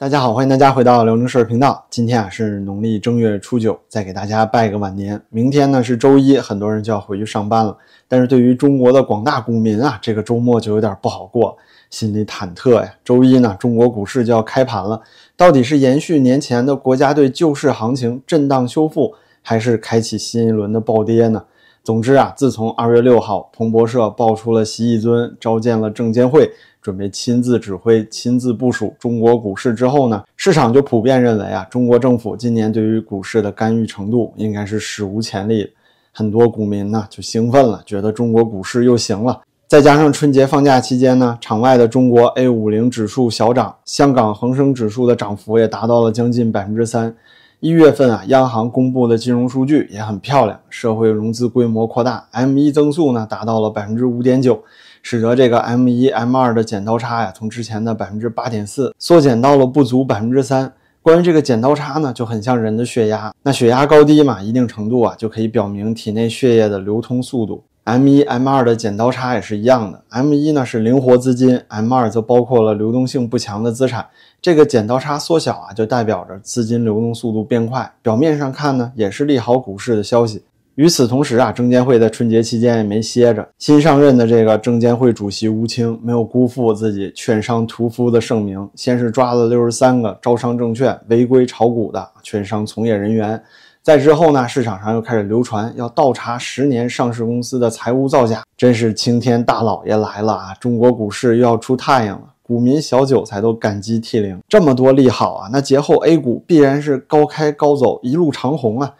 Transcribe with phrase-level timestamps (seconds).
[0.00, 1.84] 大家好，欢迎大家回到辽宁事儿频道。
[1.90, 5.20] 今天啊是农历正月初九，再给大家拜个晚年。
[5.28, 7.76] 明天呢是周一，很多人就要回去上班了。
[8.06, 11.56] 但是对于中国的广大股民啊，这个周末就有点不好过，
[11.90, 12.94] 心里忐忑呀。
[13.04, 15.02] 周一呢，中国股市就要开盘了，
[15.36, 19.12] 到底是延续年前的国家队救市行情震荡修复，
[19.42, 21.42] 还是开启新一轮的暴跌呢？
[21.82, 26.52] 总之啊，自从二月六号彭博社爆出了习一尊召见了证监会。
[26.88, 35.70] 准备亲自指挥、亲自部署中国股市之后呢，市场就普遍认为啊，中国政府今年对于股市的干预程度应该是史无前例。
[36.14, 39.42] 很多股民呢就兴奋了，觉得中国股市又行了。
[39.66, 47.14] 再加上春节放假期间呢，场外的中国 A 五零指数小涨，香港恒生指数的涨幅也达到了将近百分之三。
[47.60, 54.62] 一月份啊，央行公布的金融数据也很漂亮，社会融资规模扩大，M1 增速呢达到了百分之五点九。
[55.10, 60.70] 使得这个 M 一 M 二的剪刀差呀，从之前的百分之八点四缩减到了不足百分之三。
[61.00, 67.64] 关于这个剪刀差呢，就很像人的血压，那血压高低嘛，一定程度啊，就可以表明体内血液的流通速度。
[67.84, 74.04] M 一 M 二的剪刀差也是一样的，M 一呢是灵活资金，M 二则包括了流动性不强的资产。
[74.42, 77.90] 这个剪刀差缩小啊，就代表着资金流动速度变快。
[78.02, 80.42] 表面上看呢，也是利好股市的消息。
[80.78, 83.44] 与此同时啊，证监会在春节期间也没歇着。
[83.58, 93.42] 新上任的这个证监会主席吴清没有辜负自己券商屠夫的盛名，先是抓了六十三个招商证券违规炒股的券商从业人员，
[93.82, 100.54] 在之后呢，市场上又开始流传要倒查十年上市公司的财务造假，真是青天大老爷来了啊！
[100.60, 104.38] 中国股市又要出太阳了，股民小韭菜都感激涕零。
[104.48, 108.94] 这么多利好啊，那节后 A 股必然是高开高走，一路长虹啊！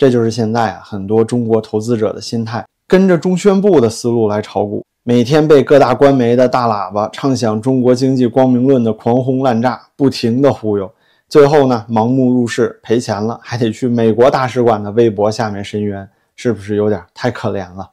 [0.00, 10.90] 这就是现在啊，很多中国投资者的心态，跟着中宣部的思路来炒股，每天被各大官媒的大喇叭唱响中国经济光明论的狂轰滥炸，不停的忽悠，
[11.28, 17.86] 最后呢，盲目入市赔钱了，还得去美国大使馆的微博下面申冤，是不是有点太可怜了？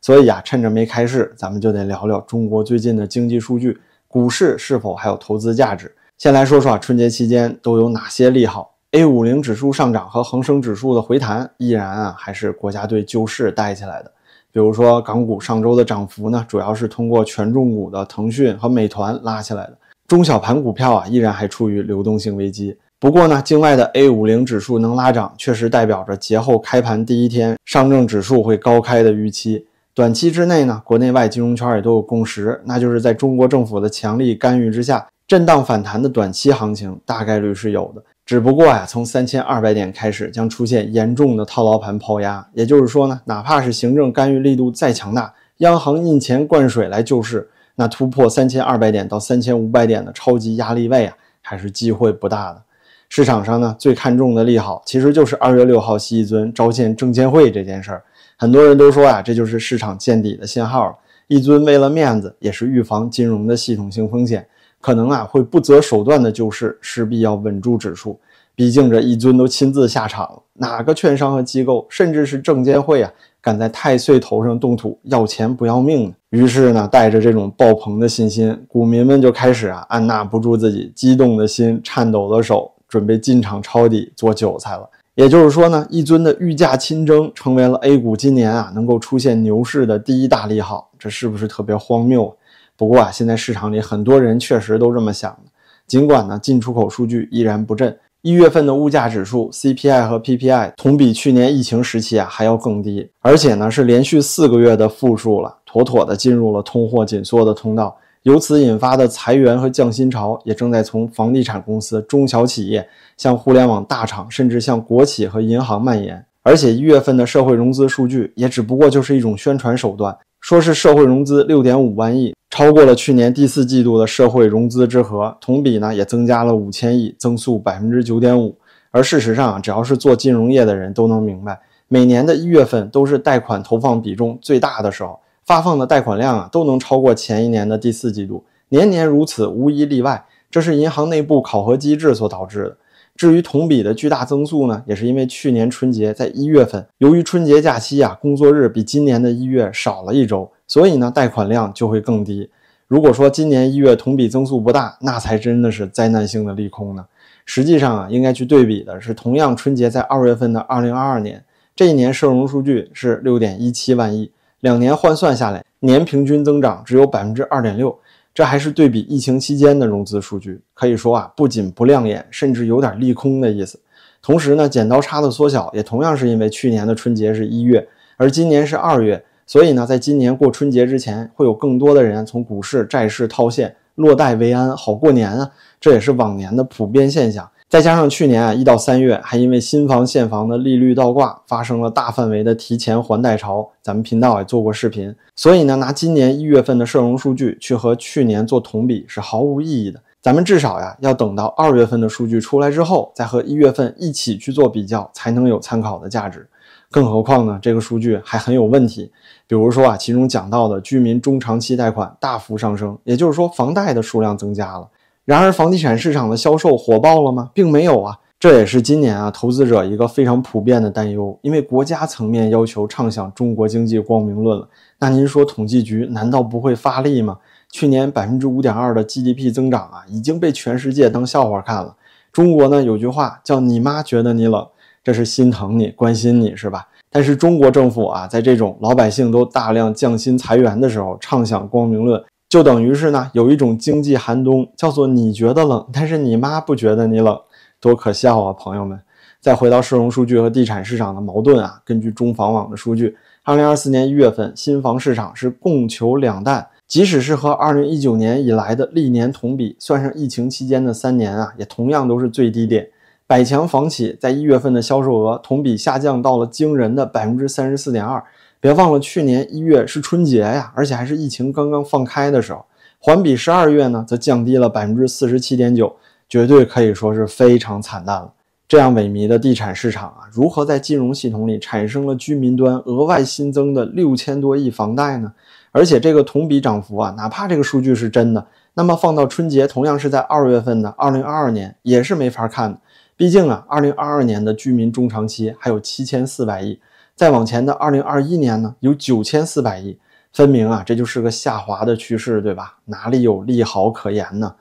[0.00, 5.92] 所以啊，趁着没开市，咱们就得聊聊中国最近的经济数据，股市是否还有投资价值？
[6.18, 14.10] 先来说说啊，春节期间都有哪些利好？A 五零指数上涨和恒生指数的回弹，依然啊还是国家队救市带起来的。
[14.50, 19.76] 比如说港股上周的涨幅呢，主要是通过权重股的腾讯和美团拉起来的。
[20.06, 22.74] 中小盘股票啊，依然还处于流动性危机。
[22.98, 29.66] 不过呢，境外的 A 五零指数能拉涨，确实代表着节后开盘第一天上证指数会高开的预期。
[29.92, 38.02] 短期之内呢，国内外金融圈也都有共识，那就是在中国政府的强力干预之下，震荡反弹的短期行情大概率是有的。
[38.28, 52.60] 只不过呀，从三千二百点开始将出现严重的套牢盘抛压，也就是说呢，哪怕是行政干预力度再强大，央行印钱灌水来救市，那突破三千二百点到三千五百点的超级压力位啊，还是机会不大的。
[53.08, 58.02] 市场上呢，最看重的利好其实就是二月六号习一尊召见证监会这件事儿，
[58.36, 60.98] 很多人都说呀，这就是市场见底的信号。
[61.28, 64.46] 一尊为了面子，也是预防金融的系统性风险。
[64.80, 68.18] 可能啊会不择手段的救市，势必要稳住指数。
[68.54, 76.14] 毕竟这一尊都亲自下场了，哪个券商和机构，甚至是证监会啊，敢在太岁头上动土要钱不要命呢？
[76.30, 84.90] 于是呢，带着这种爆棚的信心，股民们就开始啊按捺不住自己激动的心、颤抖的手，准备进场抄底做韭菜了。
[85.14, 92.36] 也就是说呢，一尊的御驾亲征成为了 A 股今年啊能够出现牛市的第一大利好，这是不是特别荒谬？
[92.78, 95.50] 不过啊，现在市场里很多人确实都这么想的。
[95.88, 107.96] 尽管呢，进出口数据依然不振，一月份的物价指数 CPI 和 PPI 同比去年疫情时期啊还要更低，而且呢是连续四个月的负数了，妥妥的进入了通货紧缩的通道。
[108.22, 116.24] 由此引发的裁员和降薪潮也正在从房地产公司、中小企业向互联网大厂，甚至向国企和银行蔓延。
[116.42, 120.16] 而且一月份的社会融资数据也只不过就是一种宣传手段。
[120.40, 128.56] 说是社会融资六点五万亿，超过了去年第四季度的社会融资之和，同比呢也增加了五千亿，增速百分之九点五。
[128.90, 140.24] 而事实上啊，只要是做金融业的人都能明白，每年的一月份都是贷款投放比重最大的时候，发放的贷款量啊都能超过前一年的第四季度，年年如此，无一例外。
[140.50, 142.76] 这是银行内部考核机制所导致的。
[143.14, 152.48] 至于同比的巨大增速呢，也是因为去年春节在一月份，由于春节假期啊，工作日比今年的一月少了一周，所以呢，贷款量就会更低。
[152.86, 157.04] 如果说今年一月同比增速不大，那才真的是灾难性的利空呢。
[157.44, 161.44] 实际上啊，应该去对比的是同样春节在二月份的二零二二年，
[161.74, 164.30] 这一年社融数据是六点一七万亿，
[164.60, 167.98] 两年换算下来，年平均增长只有百分之二点六。
[168.34, 173.80] 这还是对比疫情期间的融资数据，可以说啊，不仅不亮眼，甚至有点利空的意思。
[174.22, 185.50] 同时呢，剪刀差的缩小也同样是因为去年的春节是一月，而今年是二月，所以呢，在今年过春节之前，会有更多的人从股市、债市套现，落袋为安，好过年啊。
[185.80, 187.48] 这也是往年的普遍现象。
[187.66, 193.66] 再加上去年啊，一到三月还因为新房现房的利率倒挂，发生了大范围的提前还贷潮。
[193.82, 199.98] 咱们频道也做过视频，所以呢，拿今年一月份的社融数据去和去年做同比是毫无意义的。
[200.20, 206.46] 咱们至少呀，要等到二月份的数据出来之后，再和一月份一起去做比较，才能有参考的价值。
[206.90, 209.10] 更何况呢，这个数据还很有问题。
[209.46, 214.88] 比如说啊，其中讲到的居民中长期贷款大幅上升，也就是说房贷的数量增加了。
[215.24, 217.50] 然而，房地产市场的销售火爆了吗？
[217.52, 221.38] 并没有啊，这也是今年啊投资者一个非常普遍的担忧。
[221.42, 224.66] 因为国家层面要求畅想中国经济光明论了，
[225.00, 227.36] 那您说统计局难道不会发力吗？
[227.70, 231.94] 去年百分之五点二的 GDP 增长啊，已经被全世界当笑话看了。
[232.32, 234.66] 中国呢有句话叫“你妈觉得你冷”，
[235.08, 236.86] 这是心疼你、关心你是吧？
[237.08, 242.22] 但是中国政府啊，在这种老百姓都大量降薪裁员的时候，畅想光明论。
[242.50, 247.40] 就等于是呢，有一种经济寒冬，叫做你觉得冷，但是你妈不觉得你冷，
[247.80, 249.00] 多可笑啊，朋友们！
[249.40, 262.86] 再回到社融数据和地产市场的矛盾啊，根据中房网的数据，二零二四年一月份新房市场是供求两淡，即使是和二零一九年以来的历年同比，算上疫情期间的三年啊，也同样都是最低点。
[263.28, 268.24] 百强房企在一月份的销售额同比下降到了惊人的百分之三十四点二。
[268.58, 272.64] 别忘了，去年一月是春节呀，而且还是疫情刚刚放开的时候。
[272.98, 275.94] 环比十二月呢，则降低了百分之四十七点九，
[276.26, 278.32] 绝对可以说是非常惨淡了。
[278.66, 285.34] 这样萎靡的地产市场啊，如何在金融系统里产生了居民端额外新增的六千多亿房贷呢？
[285.70, 292.78] 而且这个同比涨幅啊，哪怕这个数据是真的，那么放到春节同样是在二月份的二零二二年，也是没法看的。
[293.18, 296.78] 毕竟啊，二零二二年的居民中长期还有七千四百亿。
[297.16, 299.98] 再往前的二零二一年呢，有九千四百亿，
[300.32, 302.76] 分明啊，这就是个下滑的趋势，对吧？
[302.84, 304.54] 哪里有利好可言呢？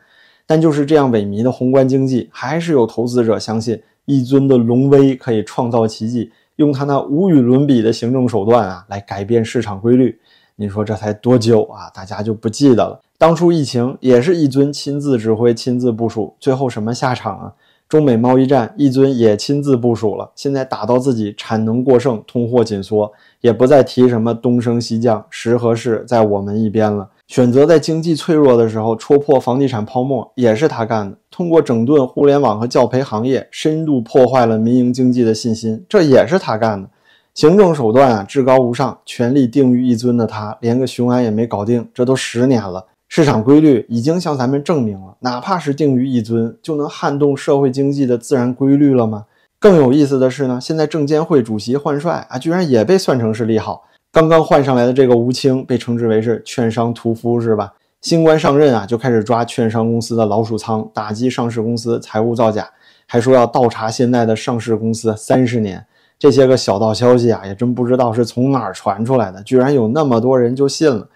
[0.47, 10.19] 但就是这样萎靡的宏观经济，还是有投资者相信一尊的龙威可以创造奇迹，用他那无与伦比的行政手段啊，来改变市场规律。
[10.55, 11.91] 你说这才多久啊？
[11.93, 12.99] 大家就不记得了？
[13.19, 17.53] 当初疫情也是一尊亲自指挥、亲自部署，最后什么下场啊？
[17.89, 20.29] 中美贸易战，一尊也亲自部署了。
[20.35, 27.09] 现在打到自己产能过剩、通货紧缩，也不再提什么东升西降，时和势在我们一边了。
[27.27, 31.17] 选择在经济脆弱的时候戳破房地产泡沫，也是他干的。
[31.31, 36.89] 通过整顿互联网和教培行业，深度破坏了民营经济的信心，这也是他干的。
[37.33, 42.85] 行政手段啊，至高无上，权力定于一尊的他，连个雄安也没搞定，这都十年了。
[43.07, 49.25] 市场规律已经向咱们证明了，哪怕是定于一尊，就能撼动社会经济的自然规律了吗？
[49.59, 53.85] 更有意思的是呢，现在证监会主席换帅啊，居然也被算成是利好。
[54.11, 57.73] 刚刚换上来的这个吴清被称之为是券商屠夫，是吧？
[58.01, 62.69] 新官上任啊，就开始抓券商公司的老鼠仓，打击上市公司财务造假，
[63.07, 65.83] 还说要倒查现在的上市公司三十年。
[66.19, 71.07] 这些个小道消息啊，也真不知道是从哪儿传出来的，居然有那么多人就信了。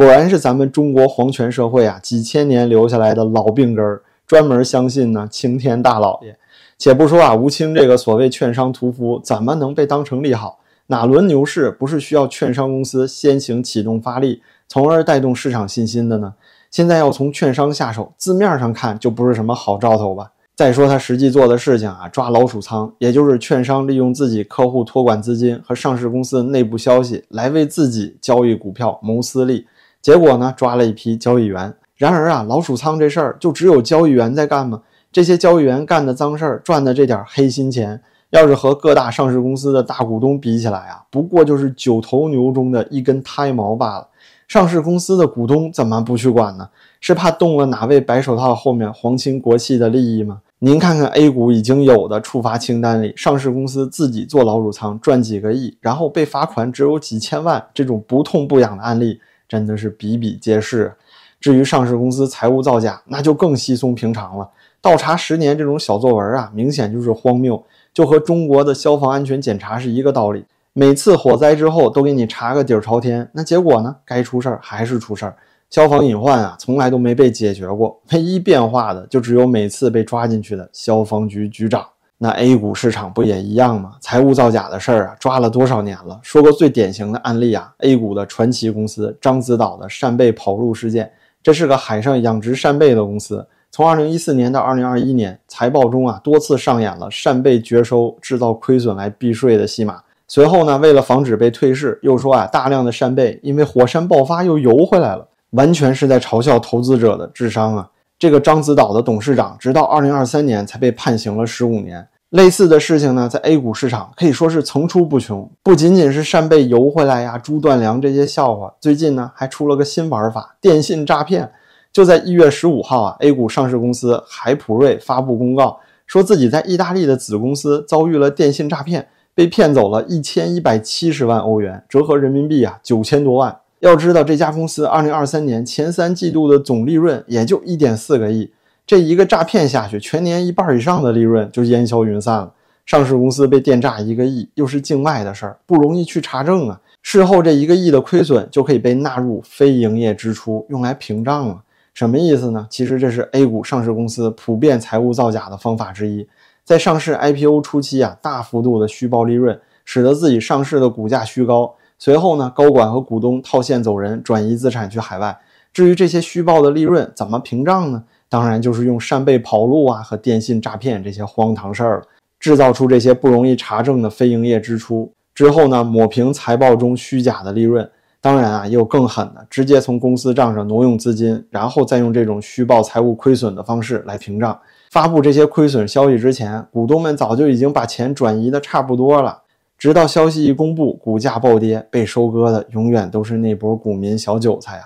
[0.00, 6.38] 果然是咱们中国皇权社会啊，几千年留下来的老病根儿，专门相信呢青天大老爷。
[6.78, 10.60] 且不说啊，吴清这个所谓券商屠夫，怎么能被当成利好？
[10.86, 16.32] 哪轮牛市不是需要券商公司先行启动发力，从而带动市场信心的呢？
[16.70, 20.32] 现在要从券商下手，字面上看就不是什么好兆头吧？
[20.56, 29.66] 再说他实际做的事情啊，抓老鼠仓，也就是券商利用自己客户托管资金和上市公司内部消息来为自己交易股票谋私利。
[30.00, 31.74] 结果呢，抓了一批交易员。
[31.96, 34.80] 然而啊，老鼠仓这事儿就只有交易员在干吗？
[35.12, 44.06] 这些交易员干的脏事儿，赚的这点黑心钱，要是和各大上市公司的大股东比起来啊，不过就是九头牛中的一根胎毛罢了。
[44.48, 46.68] 上市公司的股东怎么不去管呢？
[47.00, 50.40] 是怕动了哪位白手套后面皇亲国戚的利益吗？
[50.60, 59.20] 您看看 A 股已经有的处罚清单里，上市公司自己做老鼠仓赚几个亿，然后被罚款只有几千万，这种不痛不痒的案例。
[59.50, 60.94] 真的是比比皆是。
[61.40, 64.48] 至于上市公司财务造假，那就更稀松平常了。
[64.80, 67.60] 倒查十年这种小作文啊，明显就是荒谬，
[67.92, 70.44] 就和中国的消防安全检查是一个道理。
[70.72, 73.96] 每次火灾之后都给你查个底儿朝天，那结果呢？
[74.04, 75.36] 该出事儿还是出事儿。
[75.68, 78.00] 消防隐患啊，从来都没被解决过。
[78.12, 81.84] 唯一变化的，就只有每次被抓进去的消防局局长。
[82.22, 83.92] 那 A 股市场不也一样吗？
[83.98, 86.20] 财务造假的事儿啊，抓了多少年了？
[86.22, 91.10] 说个最典型的案例啊，A 股的传奇公司獐子岛的扇贝跑路事件，
[91.42, 93.46] 这是个海上养殖扇贝的公司。
[93.70, 100.02] 从2014年到2021年，财报中啊多次上演了扇贝绝收、制造亏损来避税的戏码。
[100.28, 107.88] 随后呢，为了防止被退市，又说啊大量的扇贝因为火山爆发又游回来了，完全是在嘲笑投资者的智商啊！
[108.20, 112.06] 这个獐子岛的董事长直到2023年才被判刑了15年。
[112.28, 115.50] 类似的事情呢，在 A 股市场可以说是层出不穷。
[115.62, 121.50] 不仅仅是扇贝游回来呀、猪断粮这些笑话，最近呢还出了个新玩法——电信诈骗。
[121.90, 133.56] 就在一月十五号啊，A 股上市公司海普瑞发布公告，说自己在意大利的子公司遭遇了电信诈骗，被骗走了一千一百七十万欧元，折合人民币啊九千多万。
[133.80, 138.50] 要知道，这家公司二零二三年前三季度的总利润也就一点四个亿，
[138.86, 142.52] 这一个诈骗下去，全年一半以上的利润就烟消云散了。
[142.84, 146.78] 上市公司被电诈一个亿，又是境外的事儿，不容易去查证啊。
[147.02, 151.62] 事后这一个亿的亏损就可以被纳入非营业支出，用来平账了。
[151.94, 152.66] 什么意思呢？
[152.68, 156.28] 其实这是 A 股上市公司普遍财务造假的方法之一。
[156.64, 161.74] 在上市 IPO 初期啊，大幅度的虚报利润，使得自己上市的股价虚高。
[162.02, 165.38] 随后呢，高管和股东套现走人，转移资产去海外。
[165.70, 168.02] 至于这些虚报的利润怎么平账呢？
[168.30, 172.02] 当然就是用扇贝跑路啊和电信诈骗这些荒唐事儿了，
[172.38, 175.12] 制造出这些不容易查证的非营业支出。
[175.34, 177.88] 之后呢，抹平财报中虚假的利润。
[178.22, 184.58] 当然啊，也有更狠的，直接从公司账上挪用资金，然后再用这种虚报财务亏损的方式来平账。
[184.90, 189.42] 发布这些亏损消息之前，股东们早就已经把钱转移的差不多了。
[189.80, 194.84] 直到消息一公布，股价暴跌，被收割的永远都是那波股民小韭菜啊。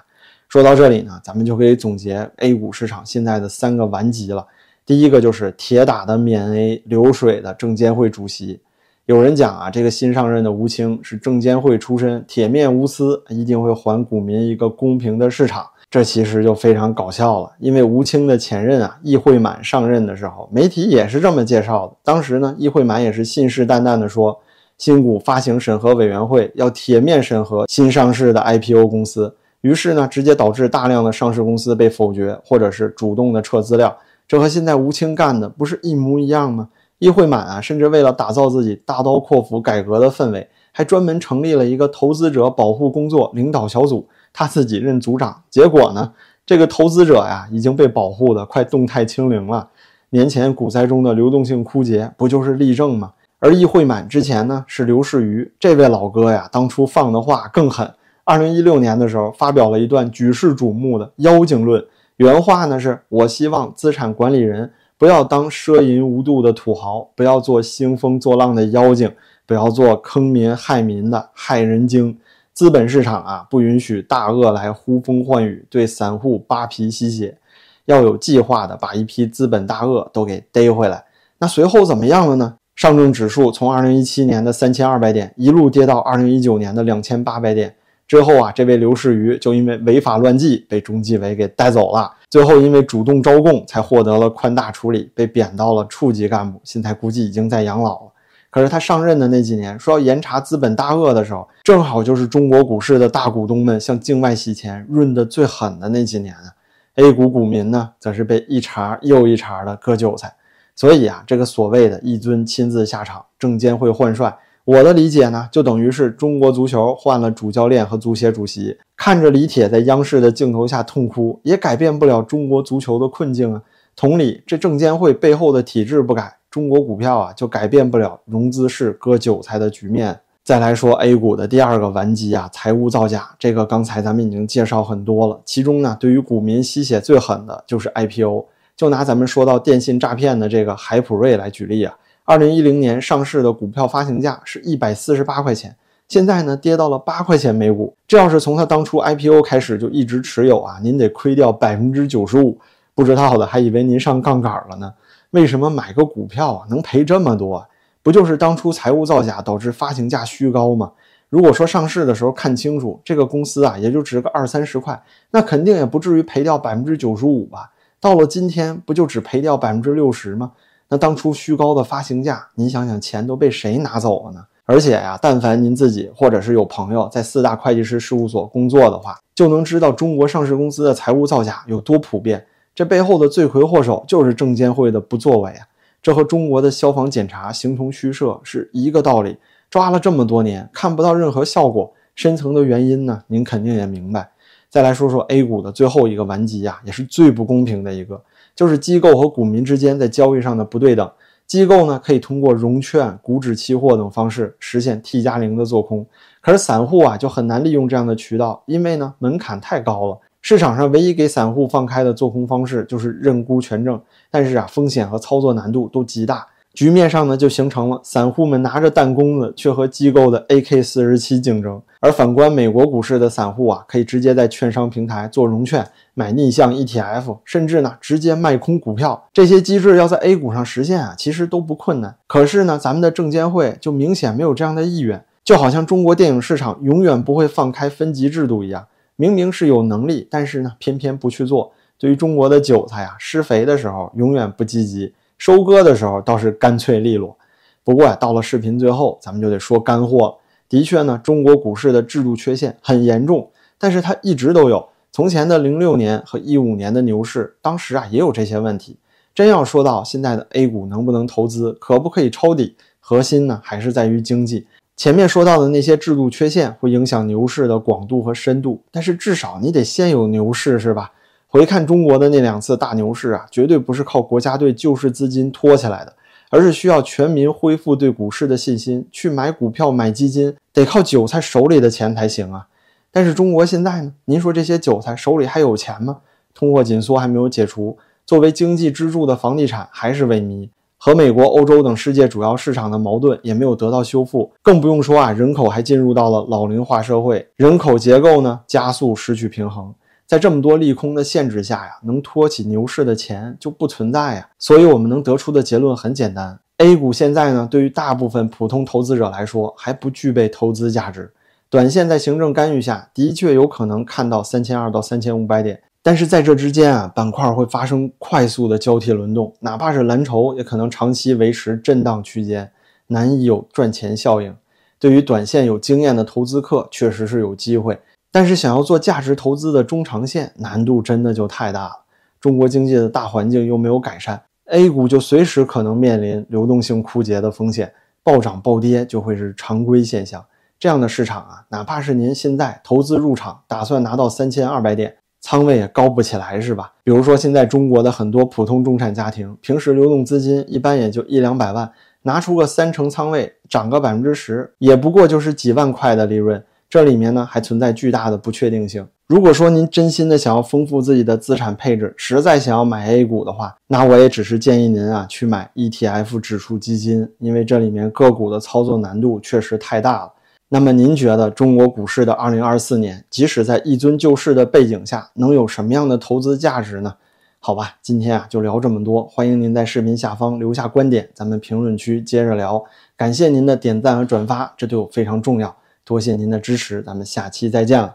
[0.48, 4.46] 说到这里呢，咱们就可以总结 A 股市场现在的三个顽疾了。
[4.86, 8.60] 第一个就是铁打的免 A 流水的证监会主席。
[9.06, 15.66] 有人讲啊，这个新上任的吴清是证监会出身，铁面无私，一定会还股民一个公平的市场。
[15.90, 21.96] 这其实就非常搞笑了，因为吴清的前任啊，易会满上任的时候，媒体也是这么介绍的。
[22.04, 24.40] 当时呢，易会满也是信誓旦旦的说，
[24.78, 29.34] 新股发行审核委员会要铁面审核新上市的 IPO 公司。
[29.60, 33.96] 于是呢，直接导致大量的上市公司被否决，或者是主动的撤资料。
[34.28, 36.68] 这和现在吴清干的不是一模一样吗？
[36.98, 45.42] 易会满啊，甚至为了打造自己大刀阔斧改革的氛围，还专门成立了一个投资者保护工作领导小组，他自己任组长。
[45.50, 46.12] 结果呢，
[46.44, 49.68] 这个投资者呀已经被保护的快动态清零了。
[50.10, 53.12] 年前股灾中的流动性枯竭，不就是例证吗？
[53.44, 57.92] 而议会满之前呢是刘士余，这位老哥呀，当初放的话更狠。
[58.24, 61.84] 二零一六年的时候，发表了一段举世瞩目的妖精论，
[62.16, 64.72] 原话呢是：我希望资产管理人。
[64.96, 72.18] 不要当奢淫无度的土豪，不要做兴风作浪的妖精，不要做坑民害民的害人精。
[72.54, 77.36] 资本市场啊，不允许大鳄来呼风唤雨，对散户扒皮吸血，
[77.84, 81.04] 要有计划的把一批资本大鳄都给逮回来。
[81.36, 82.54] 那随后怎么样了呢？
[82.76, 87.74] 上证指数从二零一七年的三千二百点一路跌到二零一九年的两千八百点。
[88.06, 92.12] 之后啊，这位刘士余就因为违法乱纪被中纪委给带走了。
[92.28, 96.60] 最后因为主动招供，才获得了宽大处理，被贬到了处级干部。
[96.64, 98.12] 现在估计已经在养老了。
[98.50, 106.52] 可是他上任的那几年，说要严查资本大鳄的时候，正好就是中国股市的大股东们向境外洗钱润的最狠的那几年啊。
[106.96, 110.34] A 股股民呢，则是被一茬又一茬的割韭菜。
[110.76, 114.36] 所以啊，这个所谓的一尊亲自下场，证监会换帅。
[114.64, 123.62] 我的理解呢，就等于是中国足球换了主教练和足协主席，看着李铁在央视的镜头下痛哭，也改变不了中国足球的困境啊。
[123.94, 130.18] 同理，这证监会背后的体制不改，中国股票啊就改变不了融资式割韭菜的局面。
[130.42, 135.40] 再来说 A 股的第二个顽疾啊，财务造假，这个刚才咱们已经介绍很多了。
[135.44, 141.94] 其中呢，对于股民吸血最狠的就是 IPO，就拿咱们说到电信诈骗的这个海普瑞来举例啊。
[142.24, 145.76] 二零一零年上市的股票发行价是一百四十八块钱，
[146.08, 147.94] 现在呢跌到了八块钱每股。
[148.08, 152.58] 这要是从他当初 IPO 开始就一直持有啊，您得亏掉百分之九十五。
[152.94, 154.92] 不知道的还以为您上杠杆了呢。
[155.32, 157.66] 为什么买个股票啊能赔这么多？
[158.02, 160.92] 不就是当初财务造假导致发行价虚高吗？
[161.28, 167.70] 如果说上市的时候看清楚这个公司啊也就值个二三十块，那肯定也不至于赔掉百分之九十五吧？
[168.04, 170.52] 到了今天不就只赔掉百分之六十吗？
[170.90, 174.44] 那当初虚高的发行价，您想想钱都被谁拿走了呢？
[174.66, 182.44] 而且呀，但凡您自己或者是有朋友在四大会计师事务所工作的话，就能知道中国上市公司的财务造假有多普遍。
[182.74, 185.66] 这背后的罪魁祸首就是证监会的不作为啊！
[186.02, 189.38] 这和中国的消防检查形同虚设是一个道理。
[189.70, 193.22] 抓了这么多年，看不到任何效果，深层的原因呢？
[193.28, 194.28] 您肯定也明白。
[194.74, 198.20] 再来说说 A 股的最后一个顽疾呀，也是最不公平的一个，
[198.56, 201.08] 就是机构和股民之间在交易上的不对等。
[201.46, 206.04] 机构呢可以通过融券、股指期货等方式实现 T 加零的做空，
[206.40, 210.18] 可是散户啊就很难利用这样的渠道，因为呢门槛太高了。
[210.42, 216.44] 市场上唯一给散户放开的做空方式就是认沽权证，但是啊风险和操作难度都极大。
[216.72, 229.26] 局面上呢，就形成了散户们拿着弹弓子，却和机构的 AK 四十七竞争；而反观美国股市的散户啊，可以直接在券商平台做融券、买逆向 ETF，甚至呢直接卖空股票。
[229.32, 232.14] 这些机制要在 A 股上实现啊，其实都不困难。
[232.26, 241.72] 可是呢，咱们的证监会就明显没有这样的意愿，就好像中国电影市场永远不会放开分级制度一样，明明是有能力，但是呢偏偏不去做。
[241.98, 245.14] 对于中国的韭菜啊，施肥的时候永远不积极。
[245.38, 247.34] 收割的时候倒是干脆利落，
[247.82, 250.34] 不过呀，到了视频最后，咱们就得说干货了。
[250.68, 254.88] 的确呢，中国股市的制度缺陷很严重，但是它一直都有。
[255.12, 258.96] 从前的零六年和一五年的牛市，当时啊也有这些问题。
[259.34, 264.66] 真要说到现在的 A 股能不能投资，可不可以抄底，核心呢还是在于经济。
[264.96, 271.12] 前面说到的那些制度缺陷会影响牛市的广度和深度，但是至少你得先有牛市，是吧？
[271.48, 276.12] 回看中国的那两次大牛市啊，绝对不是靠国家队救市资金托起来的，
[276.54, 282.68] 而是需要全民恢复对股市的信心，去买股票、买基金，得靠韭菜手里的钱才行啊。
[283.10, 284.12] 但是中国现在呢？
[284.26, 286.18] 您说这些韭菜手里还有钱吗？
[286.54, 299.92] 通货紧缩还没有解除，作为经济支柱的房地产还是萎靡，和美国、欧洲等世界主要市场的矛盾也没有得到修复，更不用说啊，人口还进入到了老龄化社会，人口结构呢加速失去平衡。
[300.26, 304.48] 在这么多利空的限制下呀，能托起牛市的钱就不存在呀。
[304.58, 311.32] 所以，我们能得出的结论很简单：A 股现在呢，对于大部分普通投资者来说还不具备投资价值。
[311.68, 322.70] 短线在行政干预下的确有可能看到三千二到三千五百点，但是在这之间啊，板块会发生快速的交替轮动，哪怕是蓝筹也可能长期维持震荡区间，
[323.08, 324.54] 难以有赚钱效应。
[324.98, 327.98] 对于短线有经验的投资客，确实是有机会。
[328.34, 331.92] 但是想要做价值投资的中长线，难度真的就太大了。
[332.40, 337.92] 中国经济的大环境又没有改善，A 股就随时可能面临流动性枯竭的风险，
[338.24, 340.44] 暴涨暴跌就会是常规现象。
[340.80, 346.92] 这样的市场啊，哪怕是您现在投资入场，打算拿到三千二百点，仓位也高不起来，是吧？
[347.04, 351.88] 比如说现在中国的很多普通中产家庭，平时流动资金一般也就一两百万，
[352.22, 356.60] 拿出个三成仓位，涨个百分之十，也不过就是几万块的利润。
[356.94, 359.04] 这里面呢还存在巨大的不确定性。
[359.26, 370.32] 如果说您真心的想要丰富自己的资产配置，实在想要买 A 股的话，那我也只是建议您啊去买 ETF 指数基金，因为这里面个股的操作难度确实太大了。
[370.68, 377.16] 那么您觉得中国股市的2024年，即使在一尊救市的背景下，能有什么样的投资价值呢？
[377.58, 382.84] 好吧，今天啊就聊这么多，欢迎您在视频下方留下观点，咱们评论区接着聊。
[383.16, 385.74] 感谢您的点赞和转发，这对我非常重要。
[386.04, 388.14] 多谢您的支持，咱们下期再见。